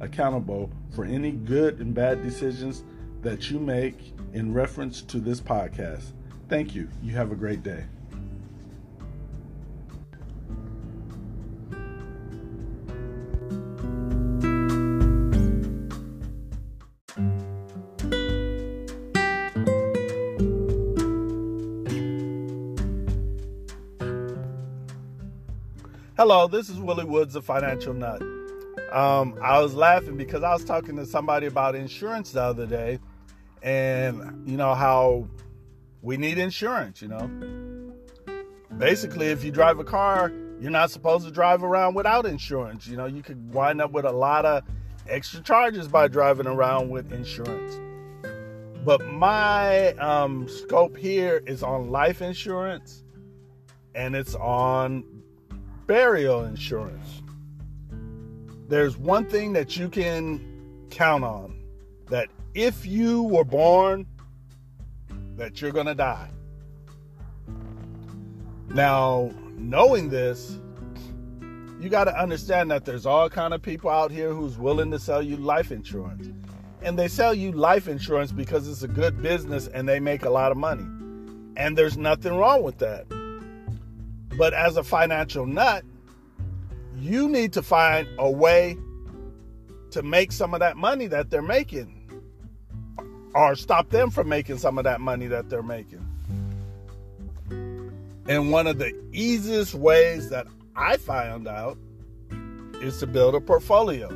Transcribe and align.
accountable 0.00 0.70
for 0.94 1.04
any 1.04 1.32
good 1.32 1.80
and 1.80 1.94
bad 1.94 2.22
decisions 2.22 2.84
that 3.22 3.50
you 3.50 3.58
make 3.58 4.12
in 4.32 4.52
reference 4.52 5.02
to 5.02 5.18
this 5.18 5.40
podcast. 5.40 6.12
Thank 6.48 6.74
you. 6.74 6.88
You 7.02 7.12
have 7.14 7.32
a 7.32 7.34
great 7.34 7.62
day. 7.62 7.84
Hello, 26.16 26.48
this 26.48 26.70
is 26.70 26.78
Willie 26.78 27.04
Woods, 27.04 27.34
the 27.34 27.42
Financial 27.42 27.92
Nut. 27.92 28.35
Um, 28.92 29.38
I 29.42 29.60
was 29.60 29.74
laughing 29.74 30.16
because 30.16 30.42
I 30.42 30.52
was 30.52 30.64
talking 30.64 30.96
to 30.96 31.06
somebody 31.06 31.46
about 31.46 31.74
insurance 31.74 32.32
the 32.32 32.42
other 32.42 32.66
day, 32.66 33.00
and 33.62 34.48
you 34.48 34.56
know 34.56 34.74
how 34.74 35.28
we 36.02 36.16
need 36.16 36.38
insurance. 36.38 37.02
You 37.02 37.08
know, 37.08 37.92
basically, 38.78 39.26
if 39.26 39.42
you 39.44 39.50
drive 39.50 39.80
a 39.80 39.84
car, 39.84 40.32
you're 40.60 40.70
not 40.70 40.90
supposed 40.90 41.26
to 41.26 41.32
drive 41.32 41.64
around 41.64 41.94
without 41.94 42.26
insurance. 42.26 42.86
You 42.86 42.96
know, 42.96 43.06
you 43.06 43.22
could 43.22 43.52
wind 43.52 43.80
up 43.80 43.90
with 43.90 44.04
a 44.04 44.12
lot 44.12 44.46
of 44.46 44.62
extra 45.08 45.40
charges 45.40 45.88
by 45.88 46.06
driving 46.08 46.46
around 46.46 46.88
with 46.88 47.12
insurance. 47.12 47.80
But 48.84 49.04
my 49.06 49.94
um, 49.94 50.48
scope 50.48 50.96
here 50.96 51.42
is 51.44 51.64
on 51.64 51.90
life 51.90 52.22
insurance, 52.22 53.02
and 53.96 54.14
it's 54.14 54.36
on 54.36 55.02
burial 55.88 56.44
insurance 56.44 57.22
there's 58.68 58.96
one 58.96 59.26
thing 59.26 59.52
that 59.54 59.76
you 59.76 59.88
can 59.88 60.86
count 60.90 61.24
on 61.24 61.62
that 62.08 62.28
if 62.54 62.86
you 62.86 63.22
were 63.24 63.44
born 63.44 64.06
that 65.36 65.60
you're 65.60 65.72
going 65.72 65.86
to 65.86 65.94
die. 65.94 66.28
Now 68.68 69.30
knowing 69.56 70.10
this 70.10 70.58
you 71.78 71.90
got 71.90 72.04
to 72.04 72.18
understand 72.18 72.70
that 72.70 72.84
there's 72.84 73.04
all 73.04 73.28
kind 73.28 73.52
of 73.52 73.60
people 73.60 73.90
out 73.90 74.10
here 74.10 74.32
who's 74.32 74.56
willing 74.56 74.90
to 74.90 74.98
sell 74.98 75.22
you 75.22 75.36
life 75.36 75.70
insurance. 75.70 76.28
And 76.82 76.98
they 76.98 77.08
sell 77.08 77.34
you 77.34 77.52
life 77.52 77.86
insurance 77.86 78.32
because 78.32 78.66
it's 78.66 78.82
a 78.82 78.88
good 78.88 79.22
business 79.22 79.66
and 79.68 79.88
they 79.88 80.00
make 80.00 80.24
a 80.24 80.30
lot 80.30 80.52
of 80.52 80.58
money. 80.58 80.86
And 81.56 81.76
there's 81.76 81.96
nothing 81.96 82.34
wrong 82.34 82.62
with 82.62 82.78
that. 82.78 83.06
But 84.38 84.54
as 84.54 84.76
a 84.76 84.82
financial 84.82 85.46
nut 85.46 85.84
you 86.98 87.28
need 87.28 87.52
to 87.52 87.62
find 87.62 88.08
a 88.18 88.30
way 88.30 88.76
to 89.90 90.02
make 90.02 90.32
some 90.32 90.54
of 90.54 90.60
that 90.60 90.76
money 90.76 91.06
that 91.06 91.30
they're 91.30 91.42
making 91.42 91.92
or 93.34 93.54
stop 93.54 93.90
them 93.90 94.10
from 94.10 94.28
making 94.28 94.58
some 94.58 94.78
of 94.78 94.84
that 94.84 95.00
money 95.00 95.26
that 95.26 95.48
they're 95.50 95.62
making. 95.62 96.04
And 98.28 98.50
one 98.50 98.66
of 98.66 98.78
the 98.78 98.92
easiest 99.12 99.74
ways 99.74 100.30
that 100.30 100.46
I 100.74 100.96
found 100.96 101.46
out 101.46 101.78
is 102.80 102.98
to 102.98 103.06
build 103.06 103.34
a 103.34 103.40
portfolio. 103.40 104.08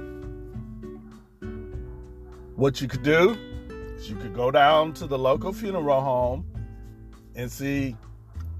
What 2.56 2.80
you 2.80 2.88
could 2.88 3.02
do 3.02 3.36
is 3.96 4.10
you 4.10 4.16
could 4.16 4.34
go 4.34 4.50
down 4.50 4.92
to 4.94 5.06
the 5.06 5.18
local 5.18 5.52
funeral 5.52 6.00
home 6.00 6.46
and 7.34 7.50
see 7.50 7.96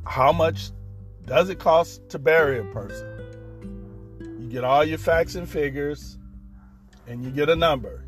how 0.07 0.33
much 0.33 0.71
does 1.27 1.49
it 1.49 1.59
cost 1.59 2.09
to 2.11 2.19
bury 2.19 2.61
a 2.61 2.65
person 2.65 3.20
get 4.51 4.65
all 4.65 4.85
your 4.85 4.99
facts 4.99 5.37
and 5.37 5.49
figures 5.49 6.19
and 7.07 7.25
you 7.25 7.31
get 7.31 7.49
a 7.49 7.57
number. 7.57 8.05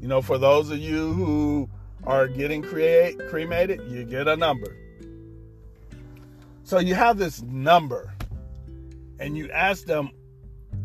You 0.00 0.08
know, 0.08 0.22
for 0.22 0.38
those 0.38 0.70
of 0.70 0.78
you 0.78 1.12
who 1.12 1.68
are 2.04 2.26
getting 2.26 2.62
create, 2.62 3.18
cremated, 3.28 3.82
you 3.88 4.04
get 4.04 4.26
a 4.28 4.36
number. 4.36 4.74
So 6.64 6.78
you 6.78 6.94
have 6.94 7.18
this 7.18 7.42
number 7.42 8.12
and 9.20 9.36
you 9.36 9.50
ask 9.50 9.84
them 9.84 10.10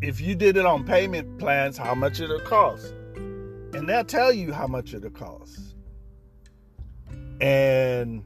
if 0.01 0.19
you 0.19 0.35
did 0.35 0.57
it 0.57 0.66
on 0.66 0.85
payment 0.85 1.39
plans, 1.39 1.77
how 1.77 1.95
much 1.95 2.19
it'll 2.19 2.39
cost. 2.41 2.94
And 3.15 3.88
they'll 3.88 4.03
tell 4.03 4.33
you 4.33 4.51
how 4.51 4.67
much 4.67 4.94
it'll 4.94 5.09
cost. 5.11 5.75
And 7.39 8.25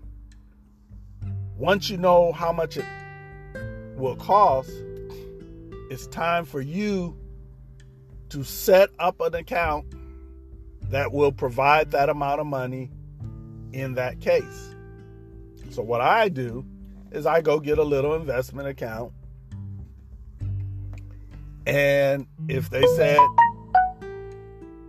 once 1.56 1.90
you 1.90 1.98
know 1.98 2.32
how 2.32 2.52
much 2.52 2.78
it 2.78 2.86
will 3.96 4.16
cost, 4.16 4.72
it's 5.90 6.08
time 6.08 6.46
for 6.46 6.62
you 6.62 7.18
to 8.30 8.44
set 8.44 8.90
up 9.00 9.22
an 9.22 9.36
account 9.36 9.86
that 10.90 11.12
will 11.12 11.32
provide 11.32 11.92
that 11.92 12.10
amount 12.10 12.42
of 12.42 12.48
money 12.48 12.90
in 13.74 13.94
that 13.96 14.20
case. 14.20 14.76
So, 15.70 15.82
what 15.82 16.02
I 16.02 16.30
do 16.30 16.66
is 17.12 17.26
I 17.26 17.42
go 17.42 17.60
get 17.60 17.78
a 17.78 17.84
little 17.84 18.16
investment 18.16 18.68
account. 18.68 19.14
And 21.66 22.26
if 22.48 22.70
they 22.70 22.86
said 22.96 23.20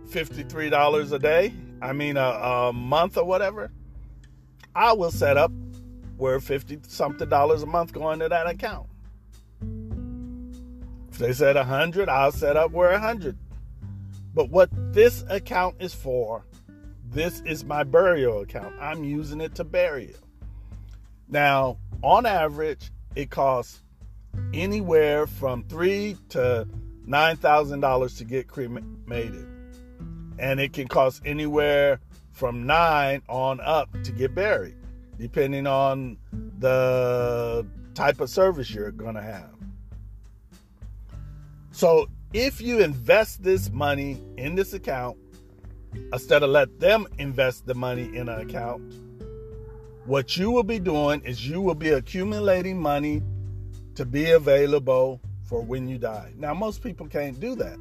$53 0.09 1.11
a 1.11 1.19
day, 1.19 1.53
I 1.81 1.93
mean 1.93 2.17
a, 2.17 2.21
a 2.21 2.73
month 2.73 3.17
or 3.17 3.25
whatever, 3.25 3.71
I 4.75 4.93
will 4.93 5.11
set 5.11 5.37
up 5.37 5.51
where 6.17 6.39
50 6.39 6.79
something 6.87 7.27
dollars 7.27 7.63
a 7.63 7.65
month 7.65 7.93
going 7.93 8.19
to 8.19 8.29
that 8.29 8.47
account 8.47 8.87
they 11.19 11.33
said 11.33 11.55
100, 11.55 12.09
I'll 12.09 12.31
set 12.31 12.55
up 12.55 12.71
where 12.71 12.91
100. 12.91 13.37
But 14.33 14.49
what 14.49 14.69
this 14.93 15.23
account 15.29 15.75
is 15.79 15.93
for, 15.93 16.45
this 17.09 17.41
is 17.41 17.65
my 17.65 17.83
burial 17.83 18.41
account. 18.41 18.75
I'm 18.79 19.03
using 19.03 19.41
it 19.41 19.55
to 19.55 19.63
bury 19.63 20.05
it. 20.05 20.19
Now, 21.27 21.77
on 22.01 22.25
average, 22.25 22.91
it 23.15 23.29
costs 23.29 23.81
anywhere 24.53 25.27
from 25.27 25.63
three 25.63 26.15
to 26.29 26.67
nine 27.05 27.35
thousand 27.35 27.81
dollars 27.81 28.15
to 28.17 28.23
get 28.23 28.47
cremated, 28.47 29.47
and 30.37 30.59
it 30.59 30.73
can 30.73 30.87
cost 30.87 31.21
anywhere 31.25 31.99
from 32.31 32.65
nine 32.65 33.21
on 33.27 33.59
up 33.59 33.89
to 34.03 34.11
get 34.11 34.33
buried, 34.33 34.77
depending 35.17 35.67
on 35.67 36.17
the 36.59 37.65
type 37.93 38.21
of 38.21 38.29
service 38.29 38.73
you're 38.73 38.91
to 38.91 39.21
have. 39.21 39.58
So 41.79 42.09
if 42.33 42.59
you 42.59 42.81
invest 42.81 43.41
this 43.41 43.71
money 43.71 44.21
in 44.35 44.55
this 44.55 44.73
account, 44.73 45.15
instead 46.11 46.43
of 46.43 46.49
let 46.49 46.77
them 46.81 47.07
invest 47.19 47.67
the 47.67 47.73
money 47.73 48.13
in 48.17 48.27
an 48.27 48.41
account, 48.41 48.81
what 50.05 50.35
you 50.35 50.51
will 50.51 50.63
be 50.63 50.77
doing 50.77 51.21
is 51.23 51.47
you 51.47 51.61
will 51.61 51.75
be 51.75 51.91
accumulating 51.91 52.81
money 52.81 53.23
to 53.95 54.03
be 54.03 54.31
available 54.31 55.21
for 55.43 55.61
when 55.61 55.87
you 55.87 55.97
die. 55.97 56.33
Now, 56.35 56.53
most 56.53 56.83
people 56.83 57.07
can't 57.07 57.39
do 57.39 57.55
that. 57.55 57.77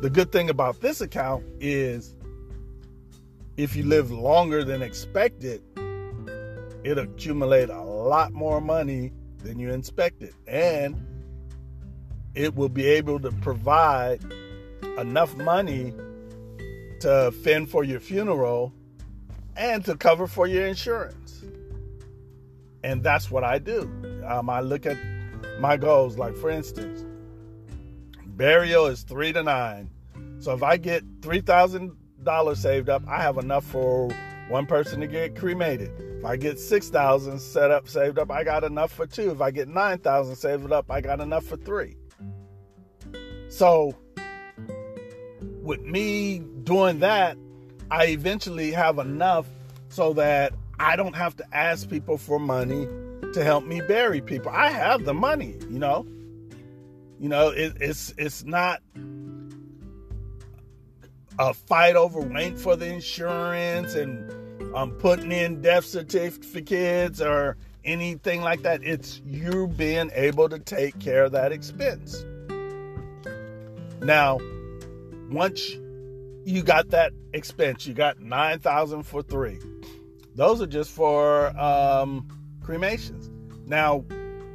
The 0.00 0.08
good 0.08 0.30
thing 0.30 0.48
about 0.48 0.80
this 0.80 1.00
account 1.00 1.42
is 1.58 2.14
if 3.56 3.74
you 3.74 3.82
live 3.86 4.12
longer 4.12 4.62
than 4.62 4.82
expected, 4.82 5.64
it'll 6.84 7.02
accumulate 7.02 7.70
a 7.70 7.82
lot 7.82 8.32
more 8.32 8.60
money 8.60 9.10
than 9.42 9.58
you 9.58 9.70
expected. 9.70 10.32
And 10.46 10.94
it 12.38 12.54
will 12.54 12.68
be 12.68 12.86
able 12.86 13.18
to 13.18 13.32
provide 13.32 14.20
enough 14.96 15.36
money 15.36 15.92
to 17.00 17.32
fend 17.42 17.68
for 17.68 17.82
your 17.82 17.98
funeral 17.98 18.72
and 19.56 19.84
to 19.84 19.96
cover 19.96 20.28
for 20.28 20.46
your 20.46 20.64
insurance. 20.64 21.44
And 22.84 23.02
that's 23.02 23.28
what 23.28 23.42
I 23.42 23.58
do. 23.58 23.90
Um, 24.24 24.48
I 24.48 24.60
look 24.60 24.86
at 24.86 24.96
my 25.58 25.76
goals, 25.76 26.16
like 26.16 26.36
for 26.36 26.48
instance, 26.48 27.04
burial 28.24 28.86
is 28.86 29.02
three 29.02 29.32
to 29.32 29.42
nine. 29.42 29.90
So 30.38 30.52
if 30.52 30.62
I 30.62 30.76
get 30.76 31.02
three 31.20 31.40
thousand 31.40 31.96
dollars 32.22 32.60
saved 32.60 32.88
up, 32.88 33.02
I 33.08 33.20
have 33.20 33.38
enough 33.38 33.64
for 33.64 34.08
one 34.48 34.66
person 34.66 35.00
to 35.00 35.08
get 35.08 35.34
cremated. 35.34 35.90
If 36.18 36.24
I 36.24 36.36
get 36.36 36.60
six 36.60 36.88
thousand 36.88 37.40
set 37.40 37.72
up 37.72 37.88
saved 37.88 38.16
up, 38.16 38.30
I 38.30 38.44
got 38.44 38.62
enough 38.62 38.92
for 38.92 39.08
two. 39.08 39.32
If 39.32 39.40
I 39.40 39.50
get 39.50 39.66
nine 39.66 39.98
thousand 39.98 40.36
saved 40.36 40.70
up, 40.70 40.88
I 40.88 41.00
got 41.00 41.18
enough 41.18 41.44
for 41.44 41.56
three. 41.56 41.96
So 43.48 43.94
with 45.62 45.82
me 45.82 46.40
doing 46.64 47.00
that, 47.00 47.36
I 47.90 48.06
eventually 48.06 48.70
have 48.72 48.98
enough 48.98 49.46
so 49.88 50.12
that 50.14 50.52
I 50.78 50.96
don't 50.96 51.16
have 51.16 51.36
to 51.36 51.44
ask 51.56 51.88
people 51.88 52.18
for 52.18 52.38
money 52.38 52.86
to 53.32 53.44
help 53.44 53.64
me 53.64 53.80
bury 53.80 54.20
people. 54.20 54.52
I 54.52 54.70
have 54.70 55.04
the 55.04 55.14
money, 55.14 55.56
you 55.70 55.78
know. 55.78 56.06
You 57.18 57.28
know, 57.28 57.48
it, 57.48 57.76
it's 57.80 58.14
it's 58.16 58.44
not 58.44 58.80
a 61.38 61.52
fight 61.52 61.96
over 61.96 62.20
waiting 62.20 62.56
for 62.56 62.76
the 62.76 62.86
insurance 62.86 63.94
and 63.94 64.30
um, 64.74 64.92
putting 64.92 65.32
in 65.32 65.60
death 65.60 65.84
certificates 65.84 67.20
or 67.20 67.56
anything 67.84 68.42
like 68.42 68.62
that. 68.62 68.84
It's 68.84 69.20
you 69.24 69.66
being 69.76 70.10
able 70.14 70.48
to 70.48 70.58
take 70.58 70.98
care 71.00 71.24
of 71.24 71.32
that 71.32 71.50
expense. 71.50 72.24
Now, 74.02 74.38
once 75.30 75.70
you 76.44 76.62
got 76.62 76.90
that 76.90 77.12
expense, 77.32 77.86
you 77.86 77.94
got 77.94 78.20
nine 78.20 78.58
thousand 78.58 79.02
for 79.02 79.22
three. 79.22 79.58
Those 80.34 80.62
are 80.62 80.66
just 80.66 80.90
for 80.90 81.48
um, 81.58 82.28
cremations. 82.62 83.30
Now, 83.66 84.04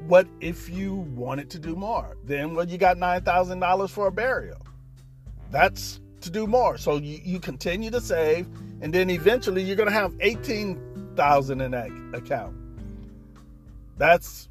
what 0.07 0.27
if 0.41 0.69
you 0.69 0.95
wanted 0.95 1.49
to 1.51 1.59
do 1.59 1.75
more? 1.75 2.17
Then, 2.23 2.55
well, 2.55 2.67
you 2.67 2.77
got 2.77 2.97
nine 2.97 3.21
thousand 3.21 3.59
dollars 3.59 3.91
for 3.91 4.07
a 4.07 4.11
burial. 4.11 4.65
That's 5.51 5.99
to 6.21 6.29
do 6.29 6.47
more. 6.47 6.77
So 6.77 6.97
you, 6.97 7.19
you 7.23 7.39
continue 7.39 7.91
to 7.91 8.01
save, 8.01 8.47
and 8.81 8.93
then 8.93 9.09
eventually 9.09 9.61
you're 9.61 9.75
going 9.75 9.89
to 9.89 9.93
have 9.93 10.13
eighteen 10.19 10.79
thousand 11.15 11.61
in 11.61 11.71
that 11.71 11.89
account. 12.13 12.55
That's 13.97 14.49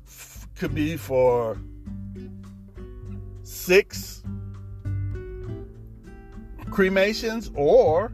could 0.55 0.75
be 0.75 0.97
for 0.97 1.59
six 3.43 4.23
cremations, 6.73 7.51
or 7.55 8.13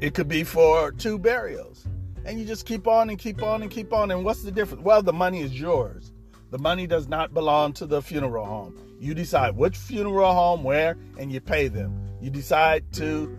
it 0.00 0.14
could 0.14 0.28
be 0.28 0.44
for 0.44 0.92
two 0.92 1.18
burials. 1.18 1.86
And 2.24 2.38
you 2.38 2.46
just 2.46 2.64
keep 2.64 2.86
on 2.86 3.10
and 3.10 3.18
keep 3.18 3.42
on 3.42 3.62
and 3.62 3.70
keep 3.70 3.92
on. 3.92 4.10
And 4.12 4.24
what's 4.24 4.42
the 4.42 4.52
difference? 4.52 4.84
Well, 4.84 5.02
the 5.02 5.12
money 5.12 5.42
is 5.42 5.58
yours. 5.58 6.12
The 6.50 6.58
money 6.58 6.86
does 6.86 7.08
not 7.08 7.34
belong 7.34 7.72
to 7.74 7.86
the 7.86 8.00
funeral 8.00 8.44
home. 8.44 8.78
You 9.00 9.14
decide 9.14 9.56
which 9.56 9.76
funeral 9.76 10.32
home, 10.32 10.62
where, 10.62 10.96
and 11.18 11.32
you 11.32 11.40
pay 11.40 11.66
them. 11.68 11.98
You 12.20 12.30
decide 12.30 12.84
to, 12.92 13.36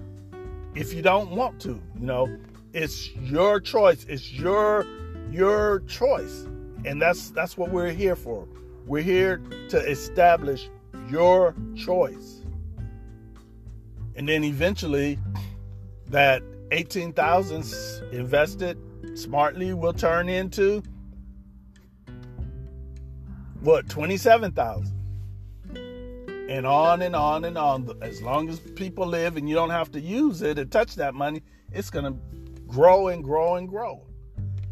if 0.75 0.93
you 0.93 1.01
don't 1.01 1.31
want 1.31 1.61
to, 1.61 1.81
you 1.97 2.05
know, 2.05 2.37
it's 2.73 3.15
your 3.15 3.61
choice. 3.61 4.05
It's 4.09 4.31
your 4.33 4.85
your 5.31 5.79
choice. 5.81 6.47
And 6.85 7.01
that's 7.01 7.29
that's 7.29 7.55
what 7.57 7.69
we're 7.71 7.91
here 7.91 8.15
for. 8.15 8.47
We're 8.85 9.03
here 9.03 9.41
to 9.69 9.77
establish 9.77 10.69
your 11.09 11.55
choice. 11.77 12.42
And 14.15 14.27
then 14.29 14.43
eventually 14.43 15.19
that 16.07 16.43
18,000 16.71 17.65
invested 18.11 18.77
smartly 19.15 19.73
will 19.73 19.93
turn 19.93 20.29
into 20.29 20.83
what 23.61 23.87
27,000 23.89 24.91
and 26.49 26.67
on 26.67 27.01
and 27.01 27.15
on 27.15 27.45
and 27.45 27.57
on. 27.57 27.89
As 28.01 28.21
long 28.21 28.49
as 28.49 28.59
people 28.59 29.07
live 29.07 29.37
and 29.37 29.47
you 29.47 29.55
don't 29.55 29.69
have 29.69 29.91
to 29.91 29.99
use 29.99 30.41
it 30.41 30.59
and 30.59 30.71
touch 30.71 30.95
that 30.95 31.13
money 31.13 31.41
it's 31.71 31.89
going 31.89 32.05
to 32.05 32.19
grow 32.67 33.07
and 33.07 33.23
grow 33.23 33.55
and 33.55 33.67
grow. 33.67 34.05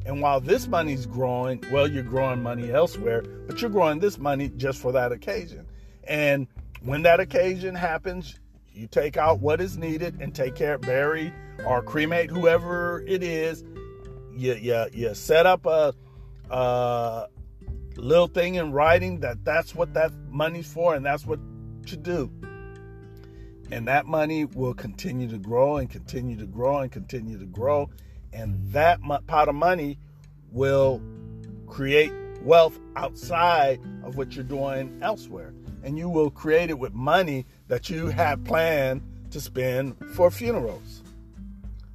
And 0.05 0.21
while 0.21 0.41
this 0.41 0.67
money's 0.67 1.05
growing 1.05 1.63
well 1.71 1.87
you're 1.87 2.03
growing 2.03 2.43
money 2.43 2.71
elsewhere 2.71 3.23
but 3.47 3.61
you're 3.61 3.69
growing 3.69 3.99
this 3.99 4.17
money 4.17 4.49
just 4.49 4.79
for 4.79 4.91
that 4.91 5.11
occasion. 5.11 5.65
And 6.03 6.47
when 6.81 7.03
that 7.03 7.19
occasion 7.19 7.75
happens 7.75 8.39
you 8.73 8.87
take 8.87 9.17
out 9.17 9.39
what 9.39 9.61
is 9.61 9.77
needed 9.77 10.19
and 10.21 10.33
take 10.33 10.55
care 10.55 10.77
bury 10.77 11.33
or 11.65 11.81
cremate 11.81 12.29
whoever 12.29 13.03
it 13.07 13.21
is 13.23 13.63
you 14.35 14.55
you, 14.55 14.85
you 14.93 15.13
set 15.13 15.45
up 15.45 15.65
a, 15.65 15.93
a 16.49 17.27
little 17.97 18.27
thing 18.27 18.55
in 18.55 18.71
writing 18.71 19.19
that 19.19 19.43
that's 19.43 19.75
what 19.75 19.93
that 19.93 20.11
money's 20.29 20.71
for 20.71 20.95
and 20.95 21.05
that's 21.05 21.25
what 21.25 21.39
you 21.85 21.97
do. 21.97 22.31
And 23.71 23.87
that 23.87 24.05
money 24.05 24.45
will 24.45 24.73
continue 24.73 25.29
to 25.29 25.37
grow 25.37 25.77
and 25.77 25.89
continue 25.89 26.37
to 26.37 26.45
grow 26.45 26.79
and 26.79 26.91
continue 26.91 27.37
to 27.39 27.45
grow. 27.45 27.89
And 28.33 28.59
that 28.71 28.99
pot 29.27 29.47
of 29.47 29.55
money 29.55 29.97
will 30.51 31.01
create 31.67 32.11
wealth 32.41 32.79
outside 32.95 33.79
of 34.03 34.17
what 34.17 34.35
you're 34.35 34.43
doing 34.43 34.99
elsewhere. 35.01 35.53
And 35.83 35.97
you 35.97 36.09
will 36.09 36.29
create 36.29 36.69
it 36.69 36.77
with 36.77 36.93
money 36.93 37.45
that 37.71 37.89
you 37.89 38.07
have 38.07 38.43
planned 38.43 39.01
to 39.31 39.39
spend 39.39 39.95
for 40.13 40.29
funerals. 40.29 41.03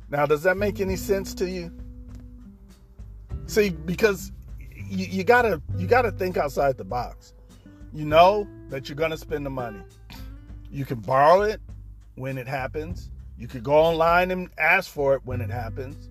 Now, 0.09 0.25
does 0.25 0.43
that 0.45 0.57
make 0.57 0.81
any 0.81 0.97
sense 0.97 1.35
to 1.35 1.51
you? 1.51 1.71
See, 3.45 3.69
because 3.69 4.33
you, 4.89 5.05
you 5.05 5.23
gotta 5.23 5.61
you 5.77 5.87
gotta 5.87 6.13
think 6.13 6.39
outside 6.39 6.79
the 6.79 6.85
box. 6.85 7.35
You 7.93 8.07
know 8.07 8.49
that 8.71 8.89
you're 8.89 8.97
gonna 8.97 9.19
spend 9.19 9.45
the 9.45 9.51
money. 9.51 9.83
You 10.71 10.87
can 10.87 11.01
borrow 11.01 11.43
it 11.43 11.61
when 12.15 12.39
it 12.39 12.49
happens. 12.49 13.11
You 13.37 13.47
could 13.47 13.63
go 13.63 13.75
online 13.75 14.31
and 14.31 14.49
ask 14.57 14.91
for 14.91 15.15
it 15.15 15.21
when 15.27 15.43
it 15.43 15.51
happens. 15.51 16.09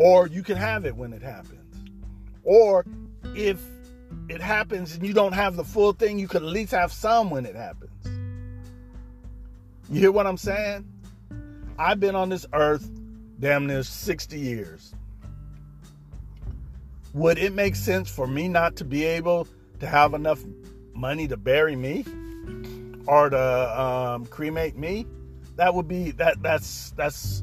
Or 0.00 0.26
you 0.26 0.42
can 0.42 0.56
have 0.56 0.84
it 0.84 0.96
when 0.96 1.12
it 1.12 1.22
happens. 1.22 1.76
Or 2.42 2.84
if 3.36 3.64
it 4.28 4.40
happens 4.40 4.96
and 4.96 5.06
you 5.06 5.12
don't 5.12 5.34
have 5.34 5.54
the 5.54 5.64
full 5.64 5.92
thing, 5.92 6.18
you 6.18 6.26
could 6.26 6.42
at 6.42 6.48
least 6.48 6.72
have 6.72 6.92
some 6.92 7.30
when 7.30 7.46
it 7.46 7.54
happens. 7.54 8.09
You 9.90 10.00
hear 10.00 10.12
what 10.12 10.26
I'm 10.26 10.36
saying? 10.36 10.86
I've 11.78 12.00
been 12.00 12.14
on 12.14 12.28
this 12.28 12.46
earth 12.52 12.90
damn 13.38 13.66
near 13.66 13.82
60 13.82 14.38
years 14.38 14.94
would 17.12 17.38
it 17.38 17.52
make 17.52 17.74
sense 17.74 18.08
for 18.08 18.26
me 18.26 18.48
not 18.48 18.76
to 18.76 18.84
be 18.84 19.04
able 19.04 19.48
to 19.80 19.86
have 19.86 20.14
enough 20.14 20.40
money 20.94 21.26
to 21.28 21.36
bury 21.36 21.76
me 21.76 22.04
or 23.06 23.30
to 23.30 23.80
um, 23.80 24.26
cremate 24.26 24.76
me? 24.76 25.06
That 25.56 25.74
would 25.74 25.88
be 25.88 26.12
that 26.12 26.42
that's 26.42 26.92
that's 26.92 27.42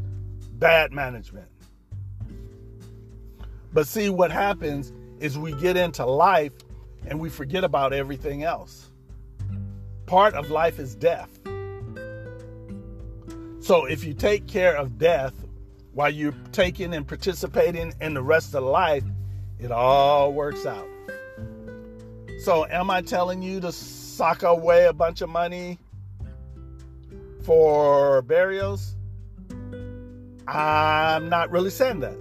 bad 0.53 0.91
management. 0.91 1.47
But 3.73 3.87
see 3.87 4.09
what 4.09 4.31
happens 4.31 4.94
is 5.19 5.37
we 5.37 5.51
get 5.54 5.75
into 5.75 6.06
life 6.06 6.54
and 7.06 7.19
we 7.19 7.30
forget 7.30 7.63
about 7.63 7.94
everything 7.94 8.44
else. 8.44 8.89
Part 10.06 10.33
of 10.35 10.49
life 10.49 10.80
is 10.80 10.95
death. 10.95 11.36
So 13.68 13.83
if 13.83 14.06
you 14.06 14.14
take 14.14 14.47
care 14.47 14.78
of 14.78 14.97
death 14.97 15.33
while 15.92 16.09
you're 16.09 16.33
taking 16.54 16.94
and 16.94 17.06
participating 17.06 17.94
in 18.00 18.14
the 18.14 18.24
rest 18.24 18.56
of 18.56 18.64
life, 18.64 19.04
it 19.59 19.74
all 19.74 20.31
works 20.31 20.66
out. 20.66 20.88
So, 22.45 22.66
am 22.66 22.90
I 22.90 23.02
telling 23.02 23.42
you 23.42 23.59
to 23.59 23.74
sock 23.74 24.44
away 24.44 24.86
a 24.86 24.94
bunch 24.94 25.19
of 25.19 25.28
money 25.28 25.80
for 27.44 28.21
burials? 28.21 28.95
I'm 30.47 31.28
not 31.28 31.52
really 31.52 31.69
saying 31.69 32.00
that. 32.00 32.16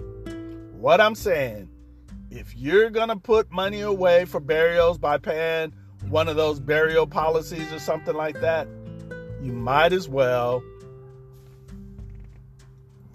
What 0.73 0.99
I'm 0.99 1.15
saying, 1.15 1.69
if 2.29 2.57
you're 2.57 2.89
going 2.89 3.07
to 3.07 3.15
put 3.15 3.49
money 3.53 3.79
away 3.79 4.25
for 4.25 4.41
burials 4.41 4.97
by 4.97 5.17
paying 5.17 5.71
one 6.09 6.27
of 6.27 6.35
those 6.35 6.59
burial 6.59 7.07
policies 7.07 7.71
or 7.71 7.79
something 7.79 8.15
like 8.15 8.41
that, 8.41 8.67
you 9.41 9.53
might 9.53 9.93
as 9.93 10.09
well 10.09 10.61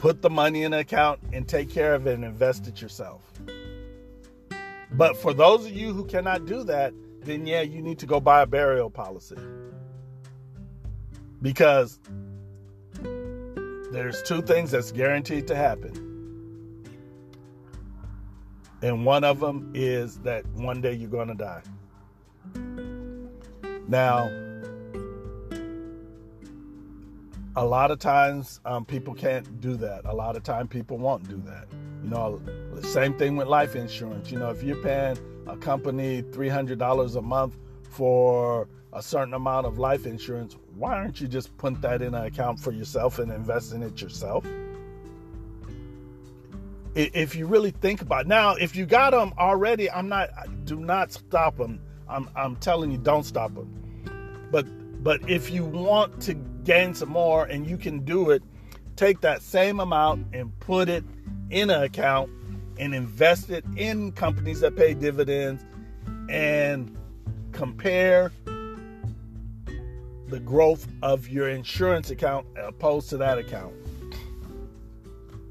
put 0.03 0.21
the 0.21 0.29
money 0.29 0.65
in 0.65 0.73
an 0.73 0.81
account 0.81 1.21
and 1.33 1.47
take 1.47 1.71
care 1.71 1.95
of 1.95 2.09
it 2.09 2.15
and 2.15 2.25
invest 2.25 2.67
it 2.67 2.83
yourself. 2.83 3.23
But 4.91 5.17
for 5.17 5.33
those 5.33 5.65
of 5.65 5.71
you 5.71 5.93
who 5.93 6.05
cannot 6.05 6.45
do 6.45 6.65
that, 6.65 6.93
then 7.21 7.47
yeah, 7.47 7.61
you 7.61 7.81
need 7.81 8.01
to 8.01 8.07
go 8.07 8.19
buy 8.19 8.43
a 8.43 8.47
burial 8.47 8.91
policy. 8.91 9.37
Because 11.41 12.01
there's 13.93 14.21
two 14.25 14.43
things 14.43 14.73
that's 14.73 14.91
guaranteed 14.91 15.47
to 15.47 15.55
happen. 15.55 16.83
And 18.83 19.07
one 19.07 19.23
of 19.23 19.39
them 19.39 19.71
is 19.73 20.19
that 20.23 20.45
one 20.49 20.81
day 20.81 20.95
you're 20.95 21.09
going 21.09 21.29
to 21.29 21.35
die. 21.35 21.63
Now, 23.87 24.29
a 27.55 27.65
lot 27.65 27.91
of 27.91 27.99
times 27.99 28.61
um, 28.65 28.85
people 28.85 29.15
can't 29.15 29.61
do 29.61 29.77
that. 29.77 30.05
A 30.07 30.15
lot 30.15 30.37
of 30.37 30.43
time 30.43 30.69
people 30.69 30.97
won't 30.97 31.29
do 31.29 31.37
that. 31.45 31.67
You 32.03 32.11
know, 32.11 32.41
same 32.83 33.15
thing 33.15 33.37
with 33.37 33.47
life 33.47 33.77
insurance. 33.77 34.31
You 34.31 34.39
know, 34.39 34.51
if 34.51 34.63
you're 34.63 34.83
paying 34.83 35.19
a 35.47 35.57
company 35.57 36.23
$300 36.23 37.17
a 37.17 37.23
month 37.23 37.59
for 37.83 38.69
a 38.93 39.03
certain 39.03 39.35
amount 39.35 39.67
of 39.67 39.79
life 39.79 40.07
insurance, 40.07 40.57
why 40.77 40.95
aren't 40.95 41.21
you 41.21 41.29
just 41.29 41.57
putting 41.59 41.81
that 41.83 42.01
in 42.01 42.15
an 42.15 42.25
account 42.25 42.59
for 42.59 42.73
yourself 42.73 43.19
and 43.19 43.31
investing 43.31 43.83
it 43.83 44.01
yourself? 44.01 44.47
If 46.95 47.37
you 47.37 47.47
really 47.47 47.71
think 47.71 48.03
about 48.03 48.23
it. 48.23 48.29
now, 48.29 48.55
if 48.55 48.77
you 48.77 48.85
got 48.85 49.11
them 49.11 49.33
already, 49.39 49.91
I'm 49.91 50.11
not. 50.11 50.29
Do 50.67 50.77
not 50.77 51.11
stop 51.11 51.57
them. 51.57 51.81
I'm. 52.07 52.29
I'm 52.37 52.57
telling 52.57 52.91
you, 52.91 52.99
don't 52.99 53.25
stop 53.25 53.55
them. 53.55 54.49
But 54.51 54.67
But 55.03 55.29
if 55.29 55.51
you 55.51 55.65
want 55.65 56.21
to 56.23 56.35
gain 56.35 56.95
some 56.95 57.09
more 57.09 57.45
and 57.47 57.67
you 57.67 57.77
can 57.77 58.05
do 58.05 58.31
it, 58.31 58.43
take 58.95 59.21
that 59.23 59.43
same 59.43 59.81
amount 59.81 60.27
and 60.33 60.59
put 60.61 60.89
it 60.89 61.05
in 61.51 61.71
an 61.71 61.83
account 61.83 62.31
and 62.79 62.95
invest 62.95 63.51
it 63.51 63.65
in 63.77 64.13
companies 64.13 64.61
that 64.61 64.77
pay 64.77 64.95
dividends 64.95 65.65
and 66.29 66.97
compare 67.53 68.33
the 70.29 70.41
growth 70.41 70.87
of 71.03 71.29
your 71.29 71.49
insurance 71.49 72.11
account 72.11 72.47
opposed 72.57 73.11
to 73.11 73.17
that 73.19 73.39
account. 73.39 73.75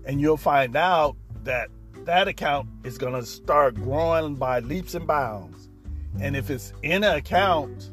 And 0.06 0.20
you'll 0.20 0.38
find 0.38 0.76
out 0.76 1.16
that 1.44 1.70
that 2.06 2.28
account 2.28 2.68
is 2.84 2.98
going 2.98 3.14
to 3.14 3.26
start 3.26 3.76
growing 3.76 4.36
by 4.36 4.60
leaps 4.60 4.96
and 4.96 5.06
bounds. 5.06 5.70
And 6.20 6.36
if 6.36 6.50
it's 6.50 6.74
in 6.82 7.04
an 7.04 7.16
account 7.16 7.92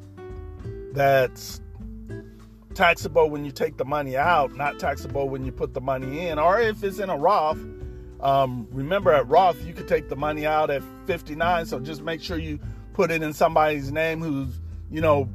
that's 0.93 1.61
taxable 2.75 3.29
when 3.29 3.45
you 3.45 3.51
take 3.51 3.77
the 3.77 3.85
money 3.85 4.17
out, 4.17 4.55
not 4.57 4.79
taxable 4.79 5.29
when 5.29 5.45
you 5.45 5.53
put 5.53 5.75
the 5.75 5.81
money 5.81 6.29
in, 6.29 6.39
or 6.39 6.61
if 6.61 6.83
it's 6.85 6.99
in 6.99 7.11
a 7.11 7.17
Roth, 7.17 7.59
um, 8.21 8.67
remember 8.71 9.13
at 9.13 9.29
Roth 9.29 9.65
you 9.65 9.73
could 9.73 9.89
take 9.89 10.09
the 10.09 10.17
money 10.17 10.47
out 10.47 10.71
at 10.71 10.83
59, 11.07 11.67
so 11.67 11.81
just 11.81 12.03
make 12.03 12.23
sure 12.23 12.39
you 12.39 12.59
put 12.93 13.11
it 13.11 13.23
in 13.23 13.33
somebody's 13.33 13.93
name 13.93 14.21
who's, 14.21 14.61
you 14.91 15.01
know, 15.01 15.29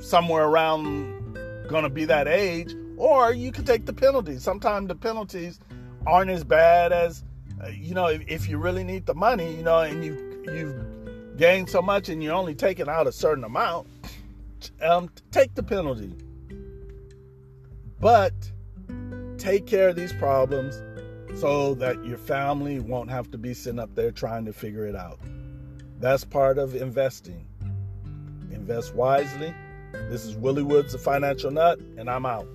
somewhere 0.00 0.44
around 0.44 1.36
going 1.68 1.84
to 1.84 1.90
be 1.90 2.04
that 2.04 2.28
age, 2.28 2.74
or 2.96 3.32
you 3.32 3.52
could 3.52 3.66
take 3.66 3.86
the 3.86 3.92
penalties. 3.92 4.42
Sometimes 4.42 4.88
the 4.88 4.94
penalties 4.94 5.58
aren't 6.06 6.30
as 6.30 6.44
bad 6.44 6.92
as, 6.92 7.24
uh, 7.62 7.68
you 7.68 7.94
know, 7.94 8.06
if, 8.06 8.22
if, 8.28 8.48
you 8.48 8.58
really 8.58 8.84
need 8.84 9.06
the 9.06 9.14
money, 9.14 9.54
you 9.56 9.62
know, 9.62 9.80
and 9.80 10.04
you 10.04 10.42
you've 10.44 11.36
gained 11.36 11.68
so 11.68 11.82
much 11.82 12.08
and 12.08 12.22
you're 12.22 12.34
only 12.34 12.54
taking 12.54 12.88
out 12.88 13.06
a 13.06 13.12
certain 13.12 13.44
amount, 13.44 13.88
um, 14.82 15.10
take 15.30 15.54
the 15.54 15.62
penalty. 15.62 16.12
But 18.00 18.34
take 19.38 19.66
care 19.66 19.88
of 19.88 19.96
these 19.96 20.12
problems 20.12 20.82
so 21.40 21.74
that 21.74 22.04
your 22.04 22.18
family 22.18 22.78
won't 22.78 23.10
have 23.10 23.30
to 23.30 23.38
be 23.38 23.54
sitting 23.54 23.78
up 23.78 23.94
there 23.94 24.10
trying 24.10 24.44
to 24.46 24.52
figure 24.52 24.86
it 24.86 24.96
out. 24.96 25.18
That's 25.98 26.24
part 26.24 26.58
of 26.58 26.74
investing. 26.74 27.46
Invest 28.50 28.94
wisely. 28.94 29.54
This 29.92 30.24
is 30.24 30.36
Willie 30.36 30.62
Woods, 30.62 30.92
the 30.92 30.98
Financial 30.98 31.50
Nut, 31.50 31.78
and 31.96 32.10
I'm 32.10 32.26
out. 32.26 32.46